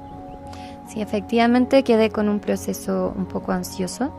[0.88, 4.12] Sí, efectivamente quedé con un proceso un poco ansioso.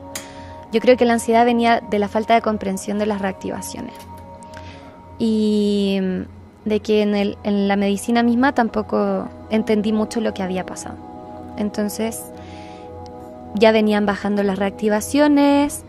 [0.72, 3.94] Yo creo que la ansiedad venía de la falta de comprensión de las reactivaciones.
[5.20, 10.42] Y mm, de que en, el- en la medicina misma tampoco entendí mucho lo que
[10.44, 10.95] había pasado.
[11.58, 12.23] Entonces
[13.55, 15.86] ya venían bajando las reactivaciones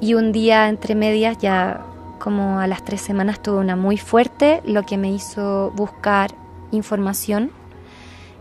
[0.00, 1.84] y un día entre medias, ya
[2.18, 6.30] como a las tres semanas, tuve una muy fuerte, lo que me hizo buscar
[6.70, 7.50] información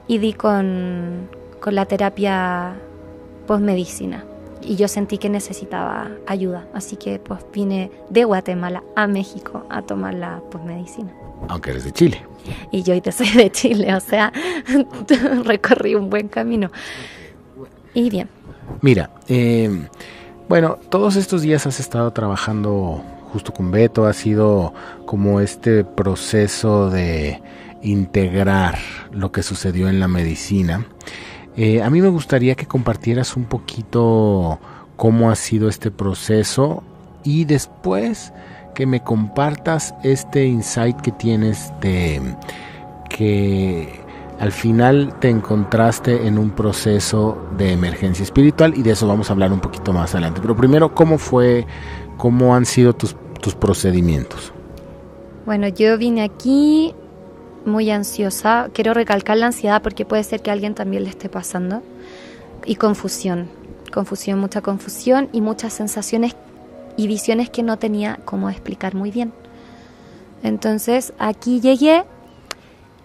[0.08, 2.76] y di con, con la terapia
[3.48, 4.26] postmedicina.
[4.62, 9.82] Y yo sentí que necesitaba ayuda, así que pues vine de Guatemala a México a
[9.82, 11.14] tomar la postmedicina.
[11.48, 12.26] Aunque eres de Chile.
[12.72, 14.34] Y yo ahorita soy de Chile, o sea,
[15.46, 16.72] recorrí un buen camino.
[17.94, 18.30] Y bien,
[18.82, 19.88] Mira, eh,
[20.50, 24.74] bueno, todos estos días has estado trabajando justo con Beto, ha sido
[25.06, 27.40] como este proceso de
[27.84, 28.80] integrar
[29.12, 30.88] lo que sucedió en la medicina.
[31.56, 34.60] Eh, a mí me gustaría que compartieras un poquito
[34.96, 36.84] cómo ha sido este proceso
[37.24, 38.34] y después
[38.74, 42.36] que me compartas este insight que tienes de
[43.08, 43.99] que
[44.40, 49.34] al final te encontraste en un proceso de emergencia espiritual y de eso vamos a
[49.34, 50.40] hablar un poquito más adelante.
[50.42, 51.66] Pero primero, ¿cómo fue,
[52.18, 54.54] cómo han sido tus, tus procedimientos?
[55.50, 56.94] bueno, yo vine aquí
[57.66, 58.70] muy ansiosa.
[58.72, 61.82] Quiero recalcar la ansiedad porque puede ser que alguien también le esté pasando.
[62.66, 63.50] Y confusión,
[63.92, 66.36] confusión, mucha confusión y muchas sensaciones
[66.98, 69.34] y visiones que no tenía cómo explicar muy bien.
[70.44, 72.04] Entonces aquí llegué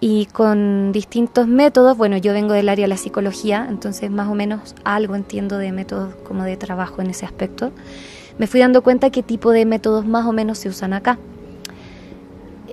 [0.00, 4.34] y con distintos métodos, bueno, yo vengo del área de la psicología, entonces más o
[4.34, 7.72] menos algo entiendo de métodos como de trabajo en ese aspecto.
[8.38, 11.18] Me fui dando cuenta qué tipo de métodos más o menos se usan acá.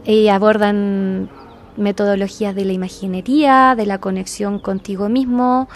[0.03, 1.29] Y abordan
[1.77, 5.69] metodologías de la imaginería, de la conexión contigo mismo,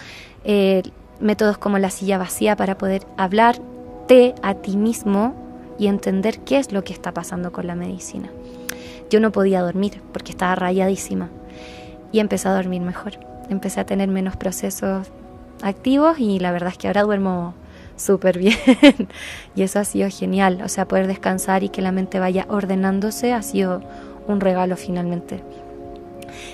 [0.44, 0.82] eh,
[1.20, 5.34] métodos como la silla vacía para poder hablarte a ti mismo
[5.78, 8.30] y entender qué es lo que está pasando con la medicina.
[9.10, 11.30] Yo no podía dormir porque estaba rayadísima
[12.12, 13.12] y empecé a dormir mejor.
[13.48, 15.08] Empecé a tener menos procesos
[15.62, 17.54] activos y la verdad es que ahora duermo
[17.96, 18.56] súper bien
[19.54, 20.60] y eso ha sido genial.
[20.64, 23.82] O sea, poder descansar y que la mente vaya ordenándose ha sido
[24.26, 25.42] un regalo finalmente.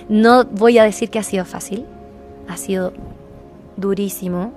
[0.09, 1.87] No voy a decir que ha sido fácil,
[2.49, 2.93] ha sido
[3.77, 4.53] durísimo,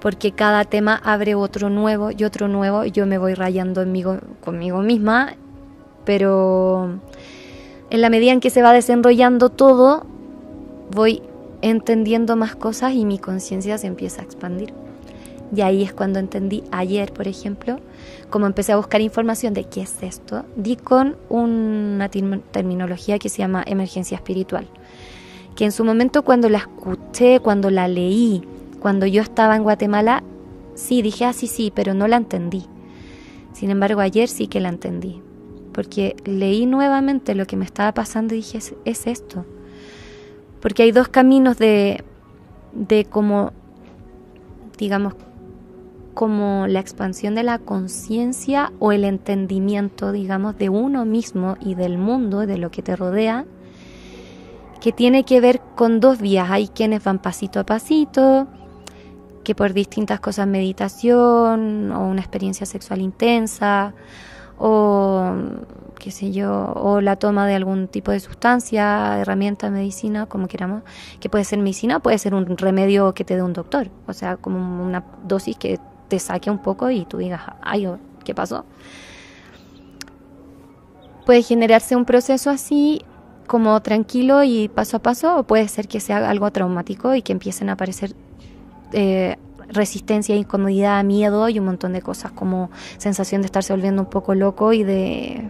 [0.00, 4.80] porque cada tema abre otro nuevo y otro nuevo, yo me voy rayando enmigo- conmigo
[4.82, 5.34] misma,
[6.06, 6.98] pero
[7.90, 10.06] en la medida en que se va desenrollando todo,
[10.90, 11.20] voy
[11.60, 14.72] entendiendo más cosas y mi conciencia se empieza a expandir.
[15.54, 17.78] Y ahí es cuando entendí ayer, por ejemplo,
[18.30, 23.28] como empecé a buscar información de qué es esto, di con una term- terminología que
[23.28, 24.66] se llama emergencia espiritual,
[25.54, 28.42] que en su momento cuando la escuché, cuando la leí,
[28.80, 30.24] cuando yo estaba en Guatemala,
[30.74, 32.66] sí, dije, ah, sí, sí, pero no la entendí.
[33.52, 35.22] Sin embargo, ayer sí que la entendí,
[35.76, 39.44] porque leí nuevamente lo que me estaba pasando y dije, es, es esto.
[40.62, 42.02] Porque hay dos caminos de,
[42.72, 43.52] de como,
[44.78, 45.12] digamos,
[46.14, 51.98] como la expansión de la conciencia o el entendimiento, digamos, de uno mismo y del
[51.98, 53.44] mundo, de lo que te rodea,
[54.80, 56.48] que tiene que ver con dos vías.
[56.50, 58.46] Hay quienes van pasito a pasito,
[59.44, 63.92] que por distintas cosas, meditación o una experiencia sexual intensa,
[64.58, 65.32] o
[65.98, 70.82] qué sé yo, o la toma de algún tipo de sustancia, herramienta, medicina, como queramos,
[71.20, 74.36] que puede ser medicina, puede ser un remedio que te dé un doctor, o sea,
[74.36, 77.88] como una dosis que te saque un poco y tú digas, ay,
[78.24, 78.64] ¿qué pasó?
[81.26, 83.02] puede generarse un proceso así
[83.46, 87.32] como tranquilo y paso a paso, o puede ser que sea algo traumático y que
[87.32, 88.14] empiecen a aparecer
[88.92, 89.36] eh,
[89.68, 94.34] resistencia, incomodidad, miedo y un montón de cosas, como sensación de estarse volviendo un poco
[94.34, 95.48] loco y de,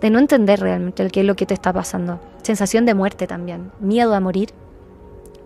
[0.00, 2.20] de no entender realmente qué es lo que te está pasando.
[2.42, 4.50] Sensación de muerte también, miedo a morir,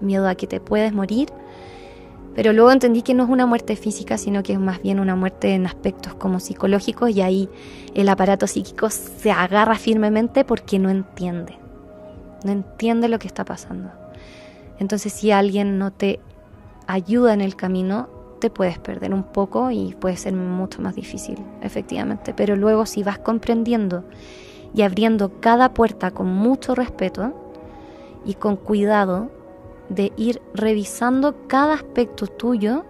[0.00, 1.28] miedo a que te puedes morir.
[2.34, 5.16] Pero luego entendí que no es una muerte física, sino que es más bien una
[5.16, 7.48] muerte en aspectos como psicológicos y ahí
[7.94, 11.58] el aparato psíquico se agarra firmemente porque no entiende.
[12.44, 13.90] No entiende lo que está pasando.
[14.78, 16.20] Entonces si alguien no te
[16.90, 18.08] ayuda en el camino,
[18.40, 22.34] te puedes perder un poco y puede ser mucho más difícil, efectivamente.
[22.34, 24.04] Pero luego si vas comprendiendo
[24.75, 27.32] y abriendo cada puerta con mucho respeto
[28.25, 29.31] y con cuidado
[29.88, 32.84] de ir revisando cada aspecto tuyo,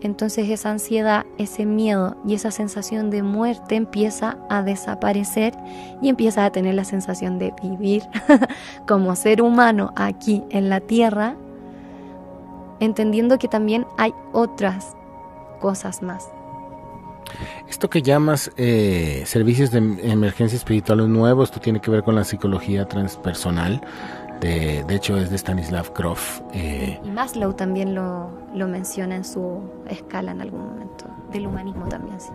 [0.00, 5.54] entonces esa ansiedad, ese miedo y esa sensación de muerte empieza a desaparecer
[6.00, 8.04] y empieza a tener la sensación de vivir
[8.86, 11.36] como ser humano aquí en la tierra
[12.80, 14.96] entendiendo que también hay otras
[15.60, 16.30] cosas más.
[17.68, 22.24] Esto que llamas eh, servicios de emergencia espiritual nuevo, esto tiene que ver con la
[22.24, 23.82] psicología transpersonal.
[24.40, 26.40] De, de hecho, es de Stanislav Grof.
[26.54, 26.98] Eh.
[27.04, 32.20] Y Maslow también lo, lo, menciona en su escala en algún momento, del humanismo también,
[32.20, 32.30] sí.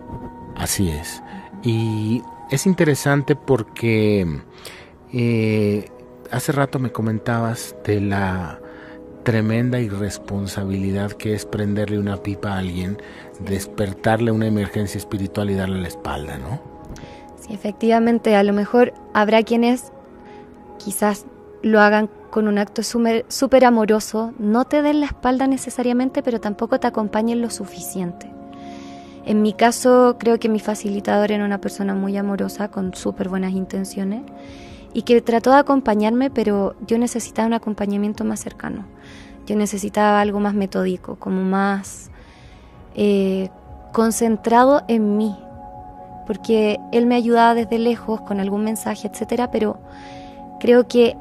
[0.58, 1.24] Así es.
[1.64, 4.42] Y es interesante porque
[5.14, 5.90] eh,
[6.30, 8.60] hace rato me comentabas de la
[9.24, 12.98] tremenda irresponsabilidad que es prenderle una pipa a alguien,
[13.40, 16.62] despertarle una emergencia espiritual y darle la espalda, ¿no?
[17.40, 19.92] Sí, efectivamente, a lo mejor habrá quienes
[20.78, 21.26] quizás
[21.62, 26.80] lo hagan con un acto súper amoroso, no te den la espalda necesariamente, pero tampoco
[26.80, 28.32] te acompañen lo suficiente.
[29.26, 33.54] En mi caso, creo que mi facilitador era una persona muy amorosa, con súper buenas
[33.54, 34.24] intenciones,
[34.94, 38.86] y que trató de acompañarme, pero yo necesitaba un acompañamiento más cercano.
[39.46, 42.10] Yo necesitaba algo más metódico, como más
[42.96, 43.50] eh,
[43.92, 45.36] concentrado en mí,
[46.26, 49.78] porque él me ayudaba desde lejos con algún mensaje, etcétera, pero
[50.60, 51.18] creo que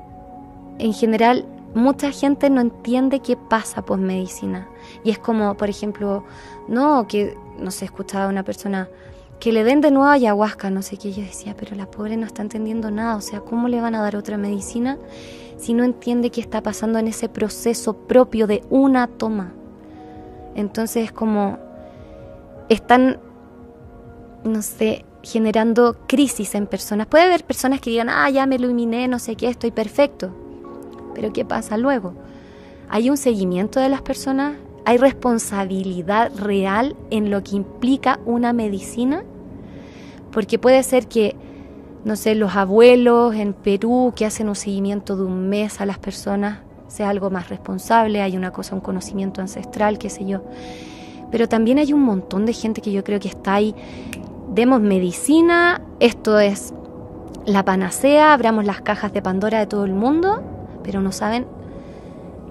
[0.79, 4.69] en general mucha gente no entiende qué pasa post medicina.
[5.05, 6.25] Y es como, por ejemplo,
[6.69, 8.89] no, que no sé, escuchaba a una persona,
[9.43, 12.27] que le den de nuevo ayahuasca, no sé qué, yo decía, pero la pobre no
[12.27, 14.99] está entendiendo nada, o sea, ¿cómo le van a dar otra medicina
[15.57, 19.53] si no entiende qué está pasando en ese proceso propio de una toma?
[20.55, 21.59] Entonces es como,
[22.69, 23.19] están,
[24.45, 27.09] no sé, generando crisis en personas.
[27.09, 30.33] Puede haber personas que digan, ah, ya me iluminé, no sé qué, estoy perfecto,
[31.17, 32.15] pero ¿qué pasa luego?
[32.89, 34.55] ¿Hay un seguimiento de las personas?
[34.85, 39.25] ¿Hay responsabilidad real en lo que implica una medicina?
[40.33, 41.37] Porque puede ser que,
[42.05, 45.99] no sé, los abuelos en Perú que hacen un seguimiento de un mes a las
[45.99, 46.59] personas
[46.93, 50.43] sea algo más responsable, hay una cosa, un conocimiento ancestral, qué sé yo.
[51.31, 53.75] Pero también hay un montón de gente que yo creo que está ahí,
[54.53, 56.75] demos medicina, esto es
[57.47, 60.43] la panacea, abramos las cajas de Pandora de todo el mundo,
[60.83, 61.47] pero no saben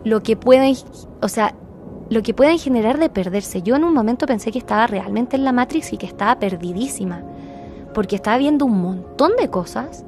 [0.03, 0.75] lo que pueden,
[1.21, 1.53] o sea,
[2.09, 3.61] lo que pueden generar de perderse.
[3.61, 7.21] Yo en un momento pensé que estaba realmente en la Matrix y que estaba perdidísima
[7.93, 10.03] porque estaba viendo un montón de cosas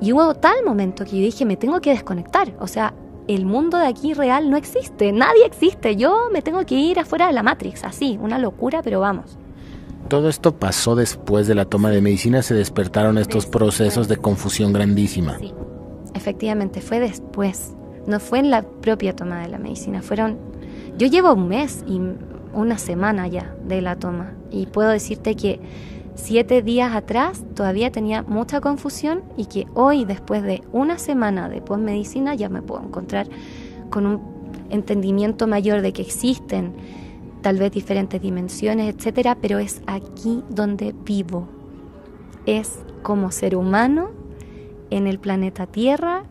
[0.00, 2.52] y hubo tal momento que yo dije, me tengo que desconectar.
[2.58, 2.92] O sea,
[3.28, 5.94] el mundo de aquí real no existe, nadie existe.
[5.96, 9.38] Yo me tengo que ir afuera de la Matrix, así, una locura, pero vamos.
[10.08, 14.72] Todo esto pasó después de la toma de medicina, se despertaron estos procesos de confusión
[14.72, 15.38] grandísima.
[15.38, 15.54] Sí,
[16.14, 17.74] efectivamente, fue después.
[18.06, 20.36] No fue en la propia toma de la medicina, fueron...
[20.98, 22.00] Yo llevo un mes y
[22.52, 25.60] una semana ya de la toma y puedo decirte que
[26.14, 31.60] siete días atrás todavía tenía mucha confusión y que hoy, después de una semana de
[31.60, 33.28] postmedicina, ya me puedo encontrar
[33.90, 34.20] con un
[34.70, 36.74] entendimiento mayor de que existen
[37.42, 41.48] tal vez diferentes dimensiones, etcétera, pero es aquí donde vivo.
[42.46, 44.10] Es como ser humano
[44.90, 46.24] en el planeta Tierra,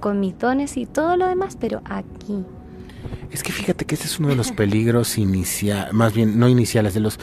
[0.00, 2.44] con mis dones y todo lo demás, pero aquí.
[3.30, 6.94] Es que fíjate que ese es uno de los peligros iniciales, más bien no iniciales,
[6.94, 7.18] de los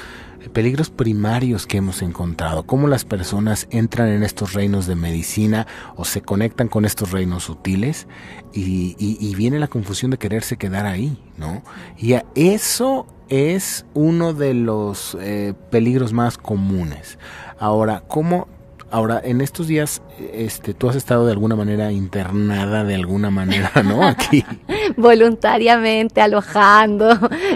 [0.54, 6.06] peligros primarios que hemos encontrado, cómo las personas entran en estos reinos de medicina o
[6.06, 8.08] se conectan con estos reinos sutiles
[8.54, 11.62] y, viene la confusión de quererse quedar ahí, ¿no?
[11.98, 17.20] Y eso es uno de los eh, peligros más comunes.
[17.60, 18.48] Ahora, ¿cómo
[18.92, 20.02] Ahora, en estos días,
[20.34, 24.04] este, tú has estado de alguna manera internada, de alguna manera, ¿no?
[24.04, 24.46] Aquí.
[24.98, 27.10] Voluntariamente alojando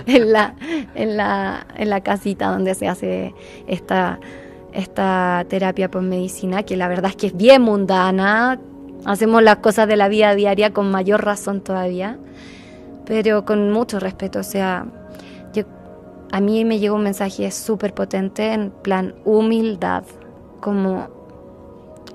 [0.05, 0.55] en la,
[0.95, 3.33] en la, en la casita donde se hace
[3.67, 4.19] esta
[4.73, 8.59] esta terapia por medicina, que la verdad es que es bien mundana,
[9.05, 12.17] hacemos las cosas de la vida diaria con mayor razón todavía,
[13.05, 14.85] pero con mucho respeto, o sea,
[15.53, 15.63] yo,
[16.31, 20.03] a mí me llegó un mensaje súper potente en plan humildad,
[20.61, 21.18] como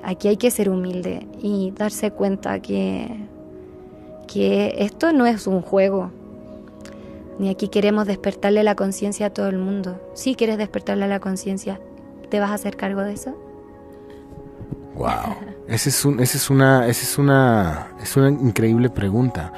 [0.05, 3.27] aquí hay que ser humilde y darse cuenta que,
[4.27, 6.11] que esto no es un juego,
[7.39, 10.01] ni aquí queremos despertarle la conciencia a todo el mundo.
[10.15, 11.81] Si quieres despertarle la conciencia,
[12.31, 13.37] ¿te vas a hacer cargo de eso?
[14.95, 15.35] Wow.
[15.67, 19.53] Esa es, un, es, una, es, una, es una increíble pregunta,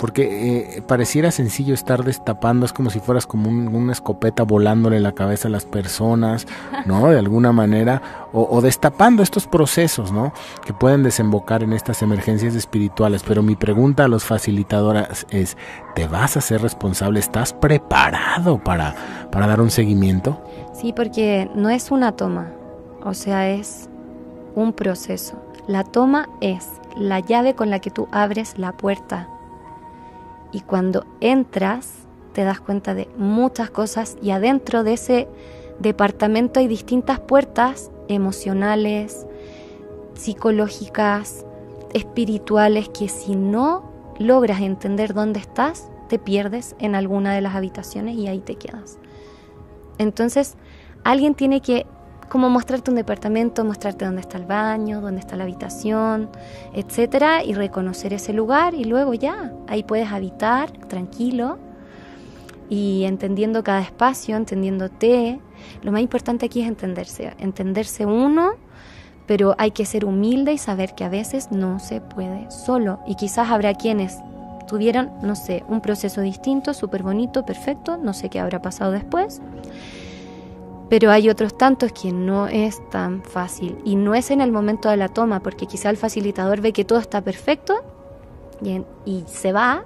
[0.00, 5.12] porque eh, pareciera sencillo estar destapando, es como si fueras como una escopeta volándole la
[5.12, 6.46] cabeza a las personas,
[6.86, 7.10] ¿no?
[7.10, 8.00] De alguna manera,
[8.32, 10.32] o, o, destapando estos procesos, ¿no?
[10.64, 13.22] Que pueden desembocar en estas emergencias espirituales.
[13.28, 15.58] Pero mi pregunta a los facilitadores es,
[15.94, 17.20] ¿te vas a ser responsable?
[17.20, 20.42] ¿Estás preparado para, para dar un seguimiento?
[20.72, 22.50] Sí, porque no es una toma,
[23.04, 23.90] o sea, es
[24.54, 25.36] un proceso.
[25.66, 26.66] La toma es
[26.96, 29.28] la llave con la que tú abres la puerta.
[30.52, 35.28] Y cuando entras, te das cuenta de muchas cosas y adentro de ese
[35.78, 39.26] departamento hay distintas puertas emocionales,
[40.14, 41.44] psicológicas,
[41.94, 48.16] espirituales, que si no logras entender dónde estás, te pierdes en alguna de las habitaciones
[48.16, 48.98] y ahí te quedas.
[49.98, 50.56] Entonces,
[51.04, 51.86] alguien tiene que
[52.30, 56.30] como mostrarte un departamento, mostrarte dónde está el baño, dónde está la habitación,
[56.72, 61.58] etcétera, y reconocer ese lugar y luego ya, ahí puedes habitar tranquilo
[62.68, 65.40] y entendiendo cada espacio, entendiéndote.
[65.82, 68.52] Lo más importante aquí es entenderse, entenderse uno,
[69.26, 73.16] pero hay que ser humilde y saber que a veces no se puede solo y
[73.16, 74.16] quizás habrá quienes
[74.68, 79.42] tuvieron, no sé, un proceso distinto, súper bonito, perfecto, no sé qué habrá pasado después
[80.90, 84.90] pero hay otros tantos que no es tan fácil y no es en el momento
[84.90, 87.76] de la toma, porque quizá el facilitador ve que todo está perfecto
[89.06, 89.84] y, se va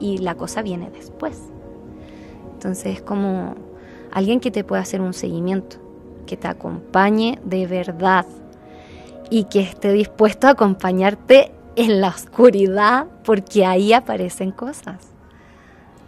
[0.00, 1.40] y la cosa viene después.
[2.54, 3.54] Entonces es como
[4.10, 5.76] alguien que te pueda hacer un seguimiento,
[6.26, 8.26] que te acompañe de verdad
[9.30, 15.06] y que esté dispuesto a acompañarte en la oscuridad, porque ahí aparecen cosas.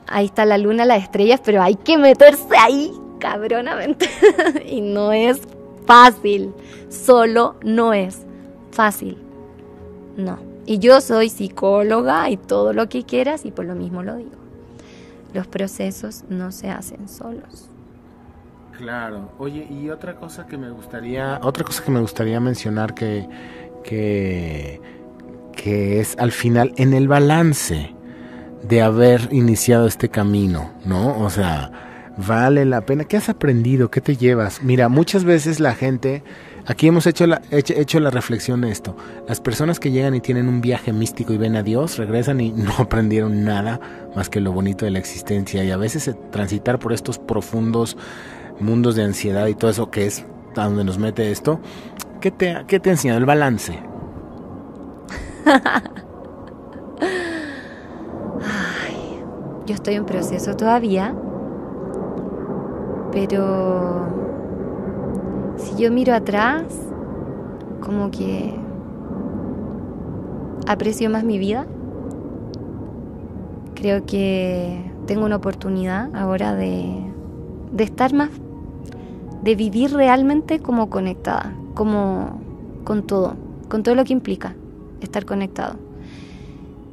[0.08, 2.90] Ahí está la luna, las estrellas, pero hay que meterse ahí
[3.24, 4.06] cabronamente.
[4.66, 5.40] y no es
[5.86, 6.52] fácil.
[6.90, 8.20] Solo no es
[8.70, 9.16] fácil.
[10.16, 10.38] No.
[10.66, 14.36] Y yo soy psicóloga y todo lo que quieras y por lo mismo lo digo.
[15.32, 17.70] Los procesos no se hacen solos.
[18.76, 19.32] Claro.
[19.38, 23.26] Oye, y otra cosa que me gustaría, otra cosa que me gustaría mencionar que,
[23.82, 24.80] que,
[25.52, 27.94] que es al final en el balance
[28.62, 31.18] de haber iniciado este camino, ¿no?
[31.18, 31.83] O sea,
[32.16, 33.04] vale la pena.
[33.04, 33.90] ¿Qué has aprendido?
[33.90, 34.62] ¿Qué te llevas?
[34.62, 36.22] Mira, muchas veces la gente,
[36.66, 38.96] aquí hemos hecho la, hecho, la reflexión de esto.
[39.28, 42.52] Las personas que llegan y tienen un viaje místico y ven a Dios, regresan y
[42.56, 43.80] no aprendieron nada
[44.14, 45.64] más que lo bonito de la existencia.
[45.64, 47.96] Y a veces eh, transitar por estos profundos
[48.60, 50.24] mundos de ansiedad y todo eso que es
[50.56, 51.60] a donde nos mete esto,
[52.20, 53.72] ¿qué te, qué te ha enseñado el balance?
[58.46, 59.20] Ay,
[59.66, 61.14] yo estoy en proceso todavía
[63.14, 64.08] pero
[65.56, 66.64] si yo miro atrás,
[67.80, 68.54] como que
[70.66, 71.66] aprecio más mi vida.
[73.74, 77.04] Creo que tengo una oportunidad ahora de,
[77.72, 78.30] de estar más,
[79.42, 82.40] de vivir realmente como conectada, como
[82.84, 83.34] con todo,
[83.68, 84.54] con todo lo que implica
[85.00, 85.76] estar conectado.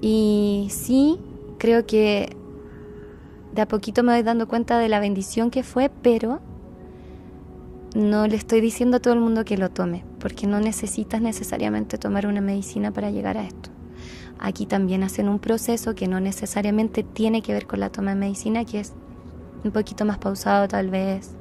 [0.01, 1.17] Y sí,
[1.57, 2.35] creo que
[3.53, 6.39] de a poquito me voy dando cuenta de la bendición que fue, pero
[7.95, 11.97] no le estoy diciendo a todo el mundo que lo tome, porque no necesitas necesariamente
[11.97, 13.69] tomar una medicina para llegar a esto.
[14.39, 18.19] Aquí también hacen un proceso que no necesariamente tiene que ver con la toma de
[18.19, 18.93] medicina, que es
[19.63, 21.35] un poquito más pausado tal vez.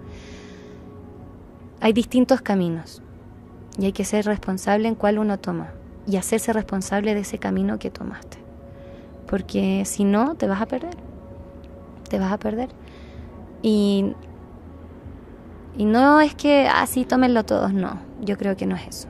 [1.80, 3.02] Hay distintos caminos
[3.78, 5.72] y hay que ser responsable en cuál uno toma
[6.06, 8.38] y hacerse responsable de ese camino que tomaste,
[9.28, 11.09] porque si no te vas a perder
[12.10, 12.68] te vas a perder.
[13.62, 14.12] Y,
[15.78, 19.08] y no es que así ah, tómenlo todos, no, yo creo que no es eso.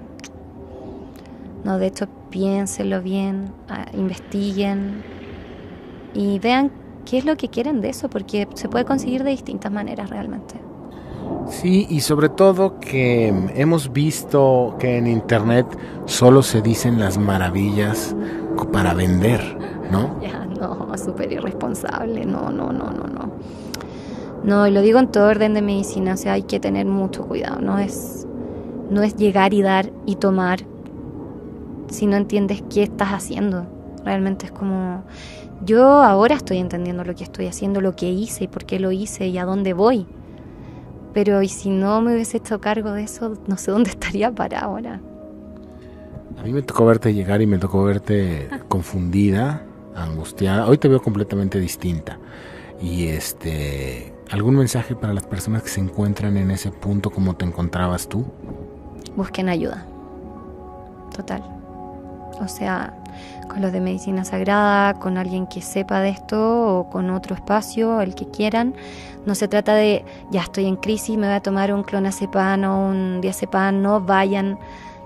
[1.64, 5.02] No, de hecho, piénsenlo bien, ah, investiguen
[6.14, 6.70] y vean
[7.04, 10.54] qué es lo que quieren de eso, porque se puede conseguir de distintas maneras realmente.
[11.48, 15.66] Sí, y sobre todo que hemos visto que en Internet
[16.06, 18.14] solo se dicen las maravillas
[18.72, 19.40] para vender,
[19.90, 20.18] ¿no?
[20.20, 20.39] No,
[21.04, 22.24] súper irresponsable.
[22.24, 23.32] No, no, no, no, no.
[24.42, 27.26] No, y lo digo en todo orden de medicina, o sea, hay que tener mucho
[27.26, 27.60] cuidado.
[27.60, 28.26] No es,
[28.90, 30.60] no es llegar y dar y tomar
[31.88, 33.66] si no entiendes qué estás haciendo.
[34.04, 35.04] Realmente es como,
[35.64, 38.92] yo ahora estoy entendiendo lo que estoy haciendo, lo que hice y por qué lo
[38.92, 40.06] hice y a dónde voy.
[41.12, 44.60] Pero y si no me hubiese hecho cargo de eso, no sé dónde estaría para
[44.60, 45.00] ahora.
[46.38, 49.62] A mí me tocó verte llegar y me tocó verte confundida,
[50.04, 50.66] angustiada.
[50.66, 52.18] Hoy te veo completamente distinta.
[52.80, 57.44] Y este, ¿algún mensaje para las personas que se encuentran en ese punto como te
[57.44, 58.24] encontrabas tú?
[59.16, 59.84] Busquen ayuda.
[61.14, 61.42] Total.
[62.40, 62.94] O sea,
[63.48, 68.00] con los de medicina sagrada, con alguien que sepa de esto o con otro espacio,
[68.00, 68.74] el que quieran.
[69.26, 72.88] No se trata de, ya estoy en crisis, me voy a tomar un clonazepam o
[72.88, 74.58] un diazepam, no vayan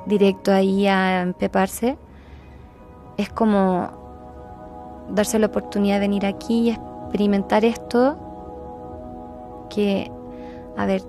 [0.06, 1.98] directo ahí a empeparse.
[3.16, 4.03] Es como
[5.10, 8.16] darse la oportunidad de venir aquí y experimentar esto
[9.70, 10.10] que,
[10.76, 11.02] a ver,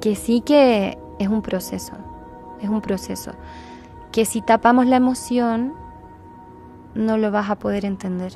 [0.00, 1.92] que sí que es un proceso,
[2.60, 3.32] es un proceso.
[4.12, 5.74] Que si tapamos la emoción,
[6.94, 8.32] no lo vas a poder entender.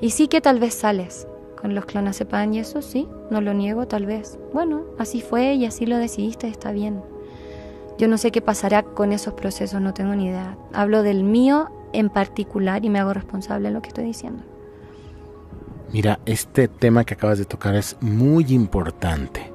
[0.00, 1.26] Y sí que tal vez sales
[1.60, 4.38] con los clonazepam y eso sí, no lo niego tal vez.
[4.52, 7.02] Bueno, así fue y así lo decidiste, está bien.
[7.98, 10.56] Yo no sé qué pasará con esos procesos, no tengo ni idea.
[10.72, 14.42] Hablo del mío en particular y me hago responsable de lo que estoy diciendo.
[15.92, 19.52] Mira, este tema que acabas de tocar es muy importante.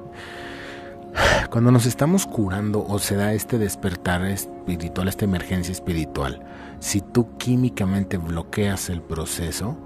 [1.50, 6.44] Cuando nos estamos curando o se da este despertar espiritual, esta emergencia espiritual,
[6.80, 9.76] si tú químicamente bloqueas el proceso,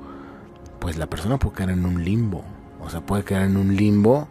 [0.78, 2.44] pues la persona puede quedar en un limbo.
[2.80, 4.28] O sea, puede quedar en un limbo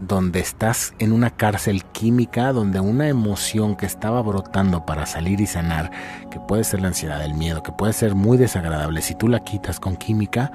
[0.00, 5.46] donde estás en una cárcel química, donde una emoción que estaba brotando para salir y
[5.46, 5.90] sanar,
[6.30, 9.40] que puede ser la ansiedad, el miedo, que puede ser muy desagradable, si tú la
[9.40, 10.52] quitas con química,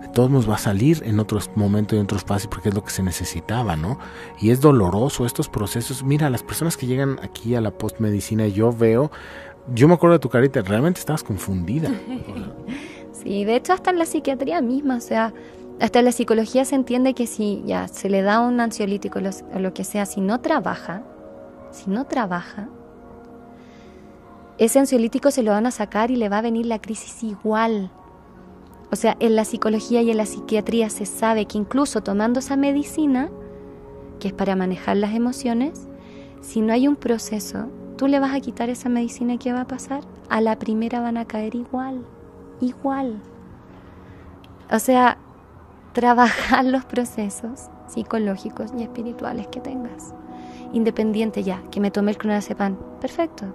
[0.00, 2.74] de todos nos va a salir en otros momentos y en otros espacios porque es
[2.74, 3.98] lo que se necesitaba, ¿no?
[4.40, 6.02] Y es doloroso estos procesos.
[6.02, 9.10] Mira, las personas que llegan aquí a la postmedicina, yo veo,
[9.74, 11.90] yo me acuerdo de tu carita, realmente estabas confundida.
[13.22, 15.32] Sí, de hecho hasta en la psiquiatría misma, o sea,
[15.80, 19.18] hasta la psicología se entiende que si ya se le da un ansiolítico
[19.54, 21.02] o lo que sea, si no trabaja,
[21.70, 22.68] si no trabaja,
[24.58, 27.90] ese ansiolítico se lo van a sacar y le va a venir la crisis igual.
[28.90, 32.56] O sea, en la psicología y en la psiquiatría se sabe que incluso tomando esa
[32.56, 33.28] medicina,
[34.18, 35.88] que es para manejar las emociones,
[36.40, 37.66] si no hay un proceso,
[37.98, 40.04] tú le vas a quitar esa medicina y ¿qué va a pasar?
[40.30, 42.04] A la primera van a caer igual
[42.60, 43.20] igual.
[44.70, 45.18] O sea,
[45.96, 50.12] trabajar los procesos psicológicos y espirituales que tengas.
[50.74, 53.46] Independiente ya, que me tome el clonazepam, perfecto.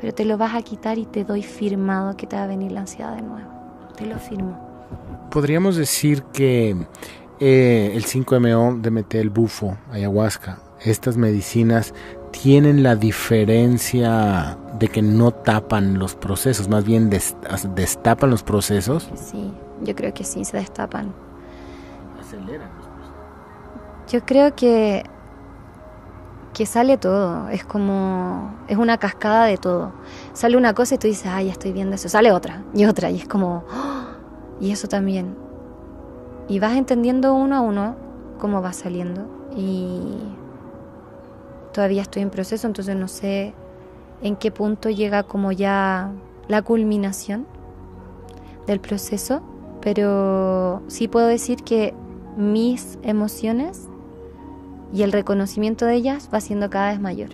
[0.00, 2.72] Pero te lo vas a quitar y te doy firmado que te va a venir
[2.72, 3.50] la ansiedad de nuevo.
[3.98, 4.58] Te lo firmo.
[5.30, 6.74] Podríamos decir que
[7.38, 11.92] eh, el 5MO, DMT, el bufo, ayahuasca, estas medicinas
[12.30, 19.10] tienen la diferencia de que no tapan los procesos, más bien destapan los procesos.
[19.16, 21.12] Sí, yo creo que sí, se destapan.
[22.40, 23.12] Los procesos.
[24.08, 25.04] Yo creo que
[26.52, 29.92] que sale todo, es como, es una cascada de todo.
[30.34, 33.10] Sale una cosa y tú dices, ay, ya estoy viendo eso, sale otra y otra,
[33.10, 34.04] y es como, ¡oh!
[34.60, 35.34] y eso también.
[36.48, 37.96] Y vas entendiendo uno a uno
[38.38, 39.26] cómo va saliendo.
[39.56, 40.18] Y
[41.72, 43.54] todavía estoy en proceso, entonces no sé
[44.22, 46.12] en qué punto llega como ya
[46.48, 47.46] la culminación
[48.66, 49.42] del proceso,
[49.80, 51.94] pero sí puedo decir que
[52.36, 53.88] mis emociones
[54.92, 57.30] y el reconocimiento de ellas va siendo cada vez mayor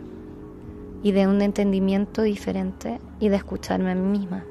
[1.03, 4.45] y de un entendimiento diferente y de escucharme a mí misma.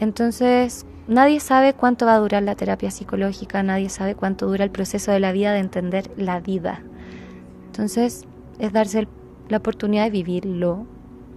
[0.00, 4.70] Entonces, nadie sabe cuánto va a durar la terapia psicológica, nadie sabe cuánto dura el
[4.70, 6.82] proceso de la vida de entender la vida.
[7.66, 8.24] Entonces,
[8.58, 9.08] es darse
[9.48, 10.86] la oportunidad de vivirlo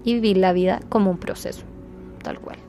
[0.04, 1.64] y vivir la vida como un proceso,
[2.24, 2.67] tal cual.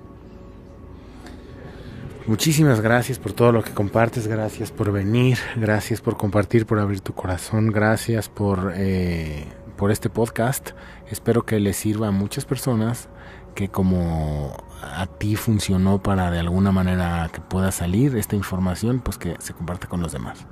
[2.28, 7.00] Muchísimas gracias por todo lo que compartes, gracias por venir, gracias por compartir, por abrir
[7.00, 9.46] tu corazón, gracias por, eh,
[9.78, 10.72] por este podcast.
[11.10, 13.08] Espero que le sirva a muchas personas
[13.54, 19.16] que como a ti funcionó para de alguna manera que pueda salir esta información, pues
[19.16, 20.44] que se comparte con los demás.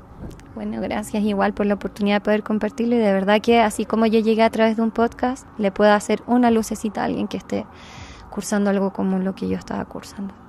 [0.54, 4.06] Bueno, gracias igual por la oportunidad de poder compartirlo y de verdad que así como
[4.06, 7.36] yo llegué a través de un podcast, le pueda hacer una lucecita a alguien que
[7.36, 7.66] esté
[8.30, 10.45] cursando algo como lo que yo estaba cursando.